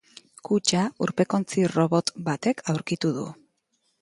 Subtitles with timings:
[0.47, 3.29] Kutxa urpekontzi-robot batek aurkitu du.